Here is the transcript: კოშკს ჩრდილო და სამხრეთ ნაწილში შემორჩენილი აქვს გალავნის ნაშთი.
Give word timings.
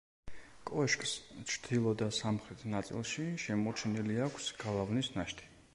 კოშკს 0.69 1.11
ჩრდილო 1.51 1.93
და 2.01 2.09
სამხრეთ 2.21 2.65
ნაწილში 2.77 3.27
შემორჩენილი 3.45 4.21
აქვს 4.31 4.51
გალავნის 4.65 5.15
ნაშთი. 5.19 5.53